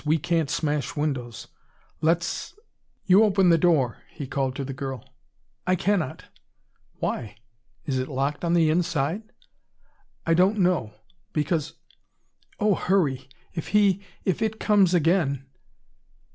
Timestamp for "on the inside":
8.43-9.31